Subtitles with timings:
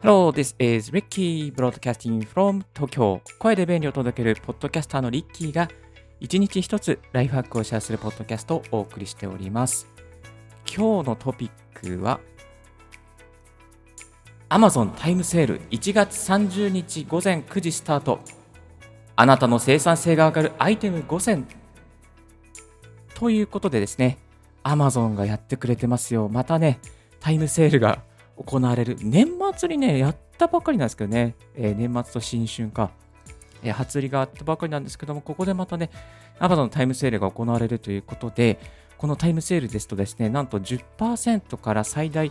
[0.00, 3.20] Hello, this is Ricky broadcasting from Tokyo.
[3.38, 5.68] 声で便利を届けるポッドキャスターのリッキーが
[6.20, 9.86] 一日一つライフハックをシェアするポッドキャストをお送りしております。
[10.64, 12.20] 今日のトピックは
[14.48, 18.20] Amazon タイムセール1月30日午前9時スタート。
[19.20, 21.44] あなたの生産性が上がるアイテム5選
[23.14, 24.16] ということでですね
[24.62, 26.28] Amazon がやってくれてますよ。
[26.28, 26.78] またね
[27.18, 28.00] タイムセールが
[28.36, 28.96] 行われる。
[29.00, 32.92] 年末にね、やったばかりなんですけどね、えー、年末と新春か、
[33.64, 35.90] えー、初売りがあったばかりなんですけども、ここでまたね、
[36.38, 38.60] Amazon のタイムセールが行われるということで、
[38.98, 42.30] このタイムセールですとですね、なんと10%から最大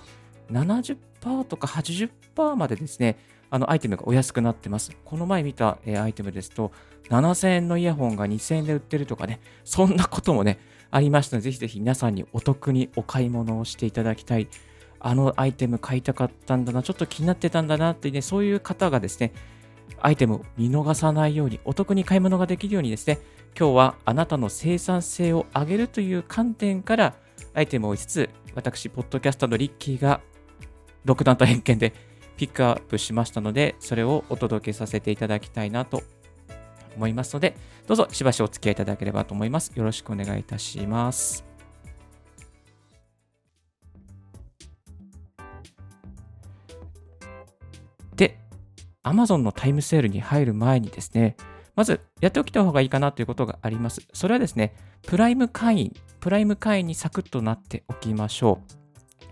[0.52, 3.18] 70%とか80%までですね、
[3.50, 4.92] あのアイテムがお安くなってます。
[5.06, 6.72] この前見た、えー、アイテムですと、
[7.10, 10.60] 7000円のイヤホンが2000円で売ってるとかね、そんなこともね、
[10.92, 14.48] ありましたので、ぜひぜひ皆さんにお得にお買い物をしていただきたい
[15.00, 19.34] あのアイテム買いたかったんだな、ちょっと気になってたんだなってね、そういう方がですね、
[20.00, 23.20] アイテムを見逃さないように、お得に買い物ができるようにですね、
[23.58, 27.16] 今日はあなたの生産性を上げるという観点から
[27.54, 30.22] アイテムを5つ、私、ポッドキャスターのリッキーが
[31.06, 31.94] 独断と偏見で
[32.38, 36.04] ピックアップしましたので、それをお届けさせていただきたいなと
[36.96, 37.56] 思いますので、
[37.88, 39.72] どうぞしばしお付き合いいただければと思います。
[39.76, 41.44] よろしくお願いいたします。
[48.16, 48.40] で
[49.04, 51.36] Amazon のタイムセールに入る前にですね、
[51.76, 54.02] まずやっておきた方がいいかなということがあります。
[54.14, 54.76] それはですね、
[55.08, 58.78] プライム会員、プライム会員にサクッとなっておきましょう。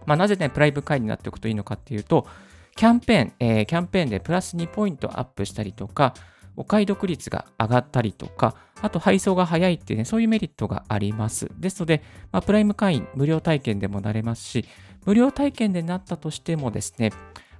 [0.06, 2.28] まあ、なぜね、プライム会員になっておくといいのかっていうと、
[2.76, 6.14] キャンペーン、えー、キャンペーンでプラス2ポイントアップしたりとか、
[6.58, 11.50] お買い得率が上がったりとか、あと配送が早いっていうね、そういうメリットがあります。
[11.58, 14.66] ですので、まあ、プライム会員、無料体験でもなれますし、
[15.06, 17.14] 無料体験でなったとしてもですね、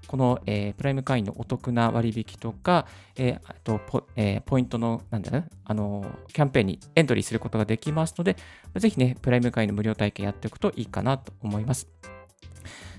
[0.08, 2.86] この、えー、プライム会員のお得な割引とか、
[3.16, 8.36] えー、あとポ,、えー、ポイントの、なんだろう、あのキャンペーンにエントリーすることができますので、
[8.76, 11.88] ぜひね、プライム会員の無料体験やっておくといいかなと思います。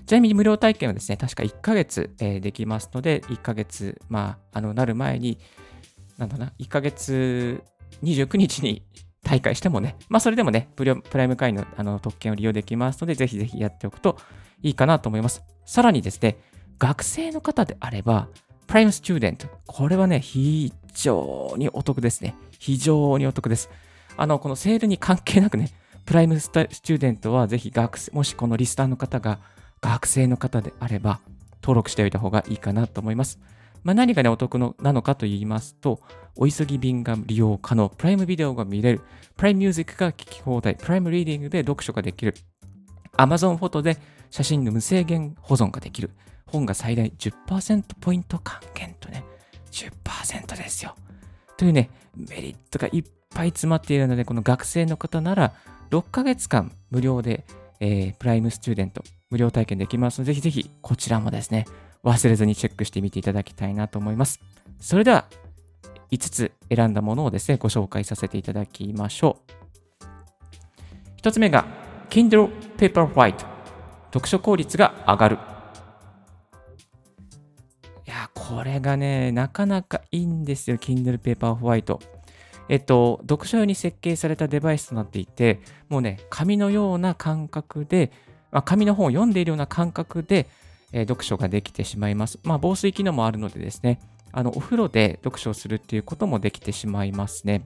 [0.07, 5.37] ちなみに無料体験はですね、確か1ヶ月、えー、できますので、1ヶ月、まあ、あの、なる前に、
[6.17, 7.61] なんだな、1ヶ月
[8.03, 8.83] 29日に
[9.23, 14.17] 大会してもね、まあ、それでもね、プライム会員のあの特権を利用できますので、ぜひぜひやっておくと
[14.63, 15.43] いいかなと思います。
[15.65, 16.37] さらにですね、
[16.79, 18.29] 学生の方であれば、
[18.65, 19.47] プライムスチューデント。
[19.65, 22.33] これはね、非常にお得ですね。
[22.59, 23.69] 非常にお得です。
[24.15, 25.69] あの、このセールに関係なくね、
[26.05, 29.39] プライムスチューデントはぜひ学生、もしこのリスナーの方が
[29.81, 31.19] 学生の方であれば、
[31.61, 33.39] 登録しておいた方がいいかなと思います。
[33.83, 36.01] まあ、何がね、お得のなのかと言いますと、
[36.35, 39.01] お急ぎ便が利用可能、プライムビデオが見れる、
[39.35, 42.35] プライムミュージックが聴き放題、プライムリーディングで読書ができる、
[43.17, 43.97] Amazon フォトで
[44.29, 46.11] 写真の無制限保存ができる、
[46.47, 49.23] 本が最大10%ポイント還元とね、
[49.71, 50.95] 10%ですよ。
[51.55, 55.53] というね、メリットがいっぱい詰まっているので、この学生の方なら、
[55.91, 57.45] 6ヶ月間無料で、
[57.79, 61.65] えー、プライムスチューデント無料体験できますので、ぜひぜひこちらもですね、
[62.03, 64.39] 忘れずにチェックしてみていただきたいなと思います。
[64.79, 65.25] それでは、
[66.11, 69.39] 5つ選んだものをですね、ご紹介させていただきましょ
[71.17, 71.21] う。
[71.21, 71.65] 1つ目が、
[72.09, 73.45] Kindle Paperwhite
[74.13, 75.37] 読書効率が上がる。
[78.05, 81.99] いやこれがね、なかなかいいんですよ、Kindle Paperwhite。
[82.69, 85.59] えっと、読書用に設計されたデバイスとなっていて、
[85.89, 88.11] もうね、紙のような感覚で、
[88.57, 90.47] まあ、紙の本を読んでいるような感覚で、
[90.91, 92.39] えー、読書ができてしまいます。
[92.43, 93.99] まあ、防水機能もあるのでですね、
[94.31, 97.63] あの、お風呂で読書をするっていうこともできてしまいますね。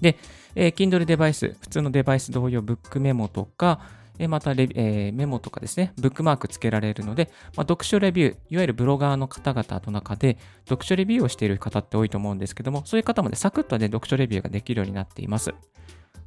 [0.00, 0.16] で、
[0.56, 3.82] えー、Kindle デバイス、普通のデバイス同様、ブックメモとか
[4.18, 10.38] え、またレ、えー、メモとかですね、ブックマークつけられるので、まあ、読書レビュー、いわゆるブロガーの方々の中で、
[10.68, 15.54] 読書レビューをしている方って多いと思うんですけども、そういう方もね、サクッとね、読書レビューができるようになっています。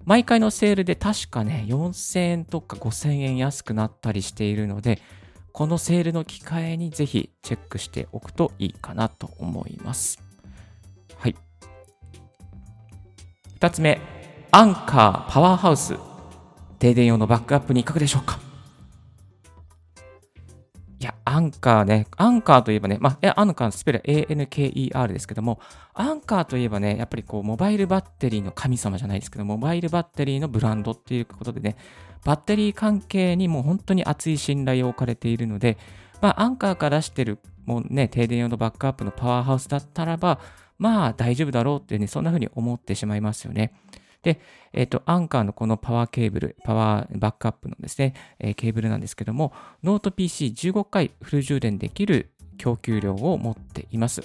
[0.05, 4.99] 毎回のセールで確かね、4000円とか5000円安くなったりしているので、
[5.53, 10.19] このセールの機会にぜひチェックしておくといいかなと思います。
[11.15, 11.35] はい。
[13.59, 14.01] 2つ目、
[14.51, 15.95] アンカーパワーハウス
[16.79, 18.39] 停電用のバックアップにいかがでしょうか、
[21.33, 25.59] アンカーね、アンカーといえばね、まあ、アンカーのスペル ANKER ですけども、
[25.93, 31.75] アンカーといえばね、やっぱりこう、モバイルバッテリーの神様じゃないですけど、モバイルバッテリーのブランドっていうことでね、
[32.23, 35.77] バッテリー関係にも本当に熱い信頼を置かれているので、
[36.21, 40.39] まあ、アンカーから出してるもうね、停電用のバックアップのパワーハウスだったらば、
[40.77, 43.73] まあ大丈夫だろうっていうね、そんな風に思ってしまいますよね。
[44.23, 44.39] で、
[44.71, 49.53] えっ、ー、と、 Anker のこのパワーケーブル、パワーバックアップのですね、えー、ケーブルなんですけども、
[49.83, 54.23] ノート PC15 回フル充電できる供給量を持っています。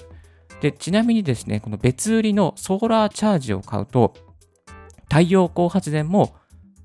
[0.61, 4.13] で、ちなみにですね、この別売りのソーラーチャージを買うと、
[5.09, 6.35] 太陽光発電も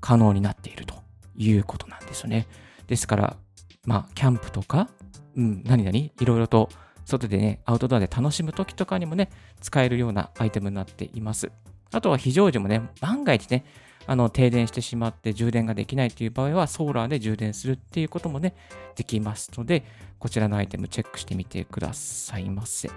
[0.01, 0.95] 可能になっていると
[1.37, 2.47] いうことなんですよね。
[2.87, 3.37] ですから、
[3.85, 4.89] まあ、キャンプとか、
[5.37, 6.69] うん、何々、いろいろと
[7.05, 9.29] 外でね、アウトドアで楽しむときとかにもね、
[9.61, 11.51] 使えるようなアイテムになっています。
[11.95, 13.63] あとは非常時もね、万が一ね、
[14.05, 18.53] あの停電してしまって充電ができないという場合は、ソーラーで充電するっていうこともね、
[18.95, 19.85] できますので、
[20.19, 22.89] こちらのアイテムチェックしてみてくださいませ。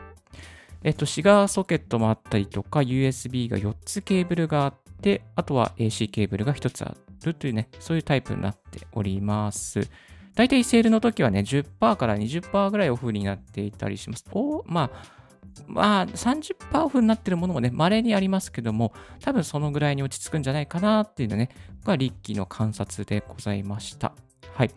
[0.82, 6.94] えっと、シガーソケットもあったりとか、USB が4つケーブルがあって、あとは AC ケーブルが1つあ
[7.24, 9.88] るというね、そういうタイプになっております。
[10.34, 14.24] 大体セールの時はね、10%から20%ぐらいオフになっていたりします。
[14.32, 15.17] おまあ、
[15.66, 21.50] まあ、30%オフになってるものもね、稀にありますけども、多分そのぐらいに落ち着くんじゃないかなっていうのね、
[21.84, 24.12] がリッキーの観察でございました。
[24.54, 24.70] はい。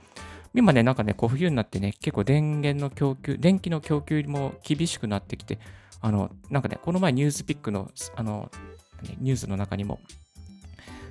[0.54, 5.60] 今ね、なんかね、こう冬になってね、結構電源の供給、電気の供給も厳しくなってきて、
[6.02, 8.52] あの、なんかね、この前ニュースピックの、あの、
[9.20, 10.00] ニュースの中にも、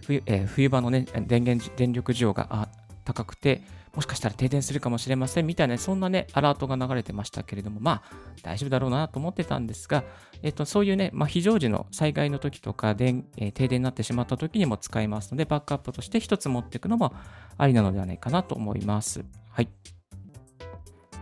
[0.07, 2.69] 冬,、えー、冬場のね、電源、電力需要が
[3.05, 3.63] 高くて、
[3.95, 10.05] もしかしたら停電するかもしれませんみたいな、そんなね、アラートが流れてましたけれども、まあ、大丈夫だろうなと思ってたんですが、
[10.43, 17.15] えっと、そういうね、まあ、非常時の災害の時とか電、えー、停電になってしまった時にも使えますので、バックアップとして一つ持っていくのも
[17.59, 19.25] ありなのではないかなと思います。
[19.51, 19.69] はい。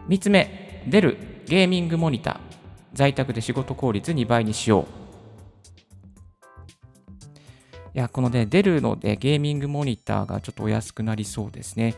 [0.09, 1.17] 3つ目、デル
[1.47, 2.59] ゲーミングモニター。
[2.93, 4.85] 在宅で仕事効率2倍にしよう。
[7.94, 11.94] いや、このね、デルの、ね、ゲーミングモニターがちょっとお安くなりそうですね。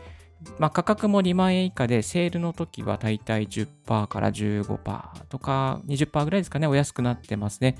[0.59, 7.77] まあ、価格も2万円以下で、セールの時はだいたい10%から15%とか20%ぐらいですかね、お安くなってますね。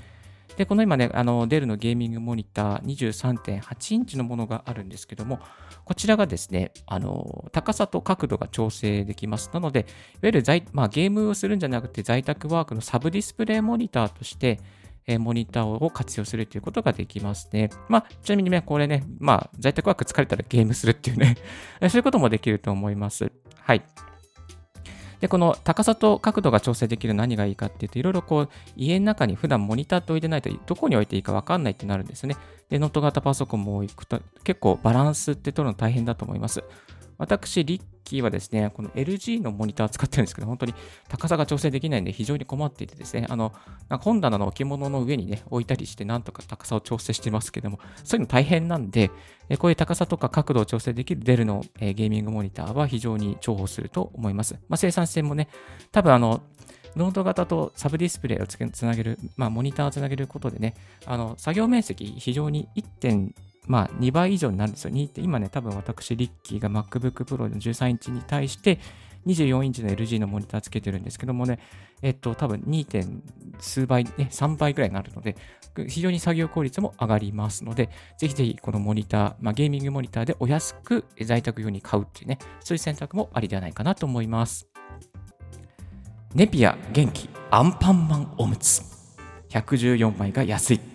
[0.56, 5.40] で、この今ね、あのデルのゲーミングモニター23.8インチのものがあるんですけども、
[5.84, 9.50] こちらがですね、あの高さと角度が調整できます。
[9.52, 9.88] なので、いわ
[10.24, 14.60] ゆる在、まあ、ゲームをするんじゃなくて在宅ワークのサブディスプレイモニターとして、
[15.06, 17.70] えモニターを活用するということができますね。
[17.88, 21.36] まあ、ちなみにね、これね、まあ、在宅ワーク疲れたらゲームするっていうね
[21.88, 23.32] そういうこともできると思います。
[23.60, 23.82] はい。
[25.20, 32.36] で、この高さと角度が調整できる何がいいかっていうと、いろいろこう、家の中に普段モニターって置いてないと、どこに置いていいかわかんないってなるんですね。
[32.68, 36.64] で、ノート型パソコンも置くと、結構バランスって取るの大変だと思います。
[37.18, 40.74] 私、リッキーはですね、この LG のモニターを使ってるんですけど、本当に
[41.08, 43.52] 高さが調整できないんで非常に困っていてですね、あの、
[44.00, 49.10] 本棚の置物の上にね、置いたりして、なんとか高さを調整してますけども、そういうの大変なんで、
[49.58, 54.54] こういう高さとか角度を調整できる Dellのゲーミングモニターは非常に重宝すると思います。
[54.68, 55.48] まあ、生産性もね、
[55.90, 56.42] 多分あの、
[56.96, 60.74] ノート型とサブディスプレイをつなげる、まあ、モニターをつなげることでね、
[61.06, 63.32] あの作業面積非常に1.2
[63.66, 64.90] まあ、2倍以上になるんですよ。
[65.16, 68.80] 今ね、多分私、リッキーが MacBook Pro の13インチに対して
[69.26, 71.60] 24インチの LG のモニターつけてるんですけどもね、
[72.02, 73.20] えっと、多分 2.
[73.60, 75.36] 数倍、ね、3倍ぐらいになるので、
[75.88, 77.88] 非常に作業効率も上がりますので、
[78.18, 84.66] ぜひぜひこのモニター、まあ、ゲーミングモニターでお安く在宅用に買うっていうね、そういう選択もありではないかなと思います。
[86.34, 88.82] ネピア元気アンパンマンおむつ。
[89.50, 90.91] 114枚が安い。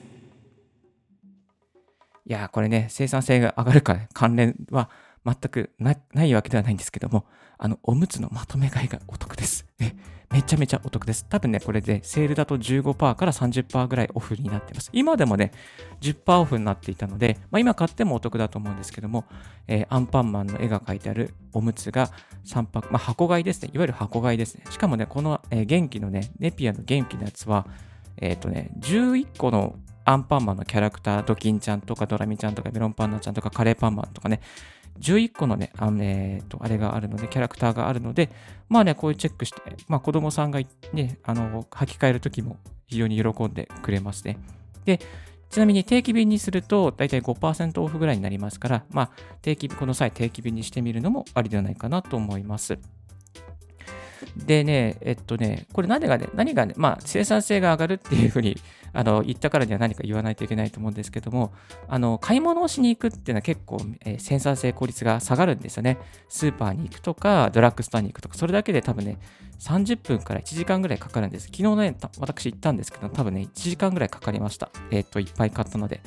[2.28, 4.90] いや、これね、生産性が上がるか、関連は
[5.26, 7.26] 全くないわけではないんですけども、
[7.58, 9.66] あの、おむつのまとめ買いがお得です。
[9.80, 9.96] ね、
[10.30, 11.26] めちゃめちゃお得です。
[11.30, 14.90] 多分ね、これでセールだと15%から30%ぐらいオフになってます。
[14.92, 15.54] 今でもね、
[16.02, 19.24] 10%オフになっていたので、まあ、今買ってもお得だと思うんですけども、
[19.70, 22.12] えー、アンパンマンの絵が描いてあるおむつが
[22.46, 23.70] 3泊、まあ、箱買いですね。
[23.74, 24.66] いわゆる箱買いですね。
[24.70, 27.66] しかもね、この、えー、元気のね、ネピアの元気のやつは、
[28.18, 29.78] えっ、ー、とね、11個の
[30.08, 34.40] アンパンマンのキャラクター、ドキンちゃんとかドラミちゃんとかメロンパンナちゃんとかカレーパンマンとかね、
[35.02, 38.30] 11個のね、あのえー、とあれがあるので、キャラクターがあるので、
[38.70, 40.62] まあね、こういうチェックして、まあ子供さんが
[40.94, 44.38] ね、あの、履き替えるときも非常に喜んでくれますね。
[44.86, 45.02] で、
[45.50, 49.12] ちなみに定期便にすると大体5%オフぐらいになりますから、まあ、
[49.42, 52.80] 定期この際定期便にしてみるのもありではないかなと思います。
[54.46, 58.58] でね、えっとね、これ何がね、何がね、まあ、生産性が上がるっていうふうに
[58.94, 61.54] あの言ったからには何か言わないといけないと思うんですけども、
[61.88, 65.98] あの買い物をしに行くっていうのは結構、えー、生産性効率が下がるんですよね。
[66.30, 69.18] スーパーに行くとか、ドラッグストアに行くとか、それだけで多分ね、
[69.60, 71.48] 30分から1時間ぐらいかかるんです。
[71.48, 74.70] 昨日ね、私行ったんですけど、多分ね、1時間ぐらいかかりました。
[74.92, 76.02] えっ、と、いっぱい買ったので。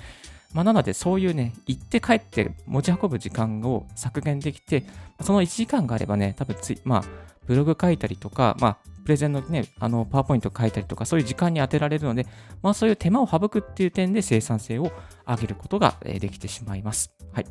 [0.53, 4.85] まあ、なので、そういうね、行って帰って持ち運ぶ時間を削減できて、
[5.23, 7.05] その1時間があればね、多分つ、まあ、
[7.47, 12.27] ブログ書いたりとか、まあ、プレゼンのね、あの、パワーポイント書いたりとか、そういう時間に当てられるので、
[12.63, 14.93] まあそういう手間を省くっていう点で生産性を
[15.27, 17.11] 上げることができてしまいます。
[17.33, 17.47] はい。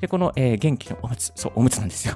[0.00, 2.14] で、この、えー、元気のおむつ、そう、おむつなんですよ。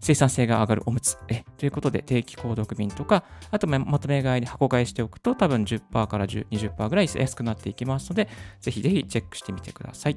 [0.00, 1.18] 生産性が上がるおむつ。
[1.28, 8.28] えということで、定期購読便とか、あとまとめ買いに箱買いしておくと、多分10%から20%ぐらい安くなっていきますので、
[8.60, 10.16] ぜひぜひチェックしてみてください。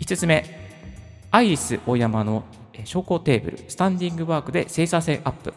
[0.00, 0.44] 5つ目、
[1.30, 2.44] アイリス大山の
[2.84, 5.52] 昇降テーブル、スタンディングワークで生産性アップ。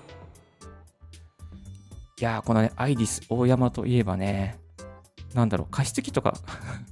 [2.19, 4.59] いやー、このね、アイリス大山といえばね、
[5.33, 6.33] なんだろう、加湿器とか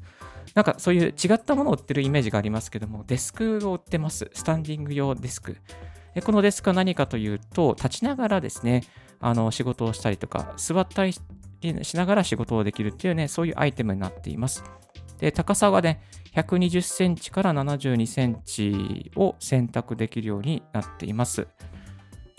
[0.55, 4.29] なんかそういう違ったものを売ってるイメージがありますけども、デスクを売ってます。
[4.33, 5.57] スタンディング用デスク。
[6.23, 8.83] このデスクは何かというと、立ちながらですね、
[9.19, 14.63] あの仕事をしたりとか、座ったりしながら仕事をできるっていうね、そういうアイテムになっています。
[15.19, 16.01] で、高さがね、
[16.35, 21.47] 120センチから72センチを選択できるようになっています。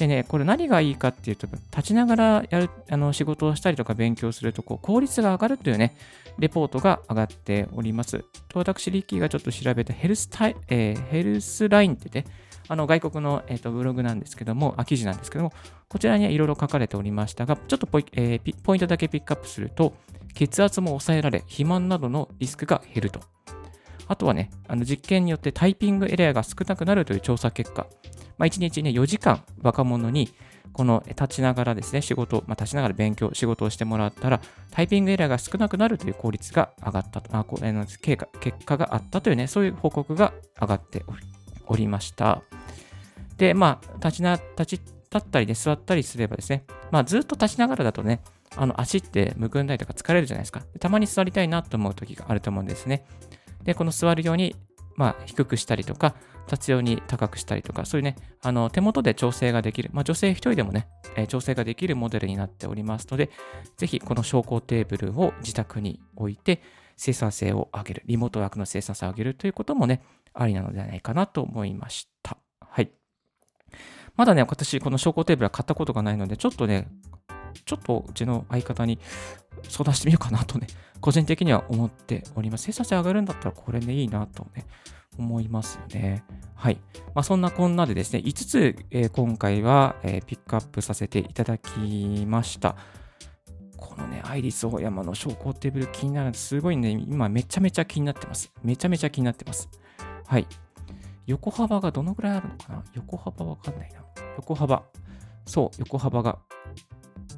[0.00, 5.95] でね、これ何がいいかっていうと、立ちながらやるあの仕事をしたりとか勉強するとこう効率が上がるというね、
[6.38, 8.25] レポートが上がっております。
[8.54, 12.25] 私、リッキーがちょっと調べたヘルスタイ、えー、ヘルスラインってね、
[12.69, 15.52] あの外国の、えーと、ブログなんですけども、あ記事なんですけども、
[15.90, 19.92] こちらにはいろいろ書かれておりましたが、ちょっとポイ,、えー、ポイントだけピックアップすると、
[20.33, 23.21] 血圧も抑えられ、肥満などのリスクが減ると。
[24.11, 27.87] あとはね、あの実験によってタイピングエレアが少なくなるという調査結果。
[28.38, 30.35] まあ、1日ね、4時間若者に
[30.73, 34.40] この立ちながらですね、仕事、まあ、立ちながら勉強、仕事をしてもらったら、
[34.73, 41.05] タイピングエラーが少なくなるという効率が上がったと、あこえ結果結果があったというね、そういう報告が上がって
[41.69, 42.43] おりました。
[43.37, 48.23] で、まあ、立ちな、立ち、立ったりね、座ったりすればですね、まあ、ずっと立ちながらだとね、
[48.57, 50.62] あの足ってむくんだりとか疲れるじゃないですか。
[50.81, 53.05] たまに座りたいなと思う時があると思うんですね。
[53.64, 54.57] で、この座るように、
[54.97, 56.14] まあ、低くしたりとか、
[56.50, 63.31] 立つように高くしたりとか、そういうね、あの手元で調整ができる、まあ、女性一人でもね、えー、調整ができるモデルになっておりますので、
[63.76, 66.61] ぜひこの昇降テーブルを自宅に置いて、
[66.97, 70.02] 生産性を上げる、リモートワークの生産性を上げるということもね、
[70.35, 72.37] ありなのではないかなと思いました。
[72.61, 72.90] はい。
[74.17, 76.88] まだね、私、この昇降テーブルは買ったことがないので、ちょっとね、
[77.64, 78.99] ちょっとうちの相方に
[79.69, 80.66] 相談してみようかなとね、
[81.00, 82.64] 個人的には思っております。
[82.64, 84.66] 生産性上がるんだったらこれね、いいなとね、
[85.19, 86.25] 思いますよね。
[86.54, 86.78] はい。
[87.14, 92.76] まあ、そんなこんなでですね、5つ、えー、今回は、えー、ピックアップさせていただきました。
[93.76, 98.52] このね、アイリスオーヤマの昇降テーブル気になるすごいね、今めちゃめちゃ気になってます。
[98.62, 99.69] めちゃめちゃ気になってます。
[100.26, 100.47] はい。
[101.26, 102.85] 横幅がどのぐらいあるのかな？
[102.95, 104.04] 横幅わかんないな。
[104.37, 104.83] 横幅。
[105.47, 106.38] そう、横幅が。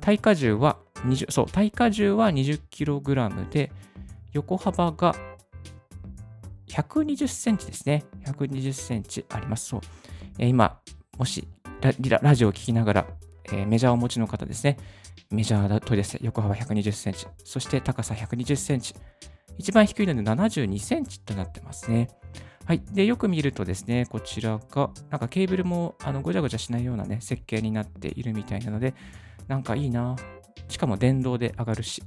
[0.03, 3.73] 耐荷重は20、そう、耐荷重は 20kg で、
[4.33, 5.15] 横幅が
[6.69, 8.05] 120センチですね。
[8.27, 9.67] 120センチあります。
[9.69, 9.81] そう。
[10.39, 10.81] えー、今、
[11.17, 11.47] もし
[11.81, 13.07] ラジオを聞きながら、
[13.47, 14.77] えー、メジャーをお持ちの方ですね。
[15.31, 18.95] メジャーだとですね、横幅120センチ、そして高さ120センチ。
[19.59, 22.09] 一番低いので72センチとなってますね。
[22.65, 22.83] はい。
[22.93, 28.95] で、よく見るとですね、こちらが、なんかケーブルもあのごちゃごちゃしないようなね、設計になっているみたいなので、
[29.53, 30.17] なんかいいな。
[30.69, 32.03] しかも電動で上がるし。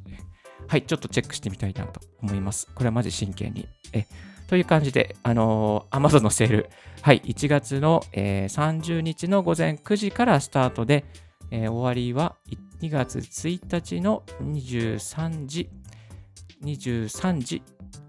[0.68, 0.82] はい。
[0.82, 2.68] ちょっとチェックしてみたいなと思います。
[2.74, 3.68] これはマジ真剣に。
[3.94, 4.08] え
[4.48, 6.70] という感じで、あのー、Amazon のセール、
[7.02, 11.06] はい、1月の、えー、30日の午前9時からスタートで、
[11.52, 12.36] えー、終わりは
[12.82, 15.70] 2月1日の23時、
[16.64, 17.62] 23時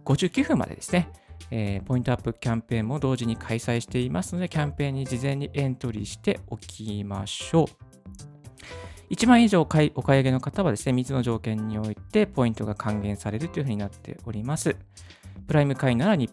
[0.06, 1.10] 59分までですね。
[1.50, 7.95] えー、ポイントアップキャンペーンも同時に開催していますので、キャンペーンに事前にエントリーしておきましょう。
[9.10, 14.76] 1万円以上お買い上げの方はですね、3つの条件においてポイントが還元されるというふうになっております。
[15.46, 16.28] プライム会員なら2%、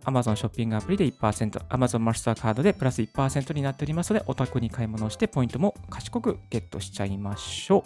[0.00, 7.82] Amazon ショッピングアプリで1%、Amazon マスターカードでプラス1%になっておりますので、お得に買い物をしてポイントも賢くゲットしちゃいましょう。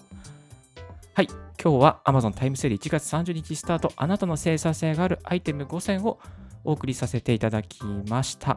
[1.14, 1.28] はい。
[1.62, 6.18] 今日は Amazon タイムセール1月30日スタート、あなたの生産性があるアイテム5選を
[6.64, 8.56] お送りさせていただきました。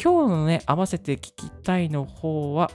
[0.00, 2.70] 今日のね、合わせて聞きたいの方は、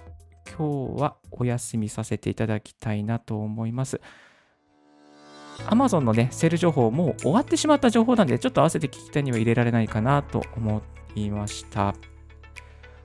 [0.58, 4.00] 今日はお休みさせていただきたいなと思います。
[5.66, 10.82] Amazon のね、セール情報もう終わってしまった情報なんで、ちょっと合わせて聞きたいには入れられないかなと思
[11.16, 11.96] いました。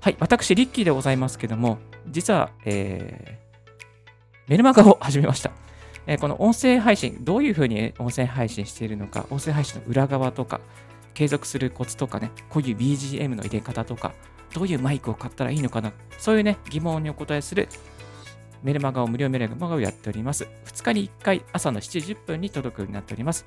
[0.00, 5.52] はい、私、リッキーでございますけども、実は、えー、メルマガを始めました。
[6.06, 10.60] えー、この音声配信、どういうふうに音声配信しているのか、音声配信の裏側とか、
[11.14, 14.12] 継続するコツとかね、こういう BGM の入れ方とか、
[14.54, 17.68] どういうマイクを買ったらいいのかな、そういうね、疑問にお答えする
[18.62, 20.46] メルマガを無料メルマガをやっております。
[20.66, 23.46] 2日に1回朝の7時10分に届くようになっております。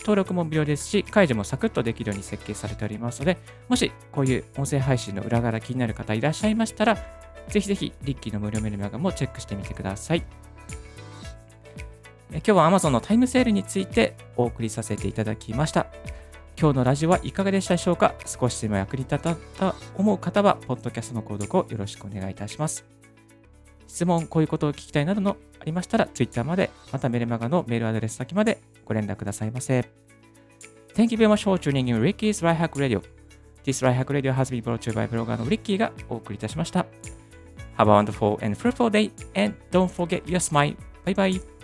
[0.00, 3.38] 登録も無料ですし、解除もサクッとできるように設計されておりますので、
[3.68, 6.96] もしこういう音声配信の裏側気になる方いらっしゃいましたら、
[7.48, 10.24] ぜひぜひ、リッキーの無料メルマガもチェックしてみてください。
[12.30, 15.86] 今日は Amazon のタイムセールについてお送りさせていただきました。
[16.58, 22.84] 今日のラジオはいかがでしたでしょうか少しでも役に立ったと思う方は、ポッドキャストの購読をよろしくお願いいたします。
[23.86, 29.80] 質問、こういうことを聞きたいなどのありましたら、Twitter まで、またメルマガのメールアドレス先までご連絡くださいませ。
[30.94, 33.02] Thank you very much for tuning in Ricky's Right Hack Radio.
[33.64, 36.86] This Right Hack Radio has been brought to you by ブロガーのリッキーがお送りいたしました。
[37.76, 40.74] Have a wonderful and fruitful day and don't forget your smile.
[41.04, 41.55] Bye bye.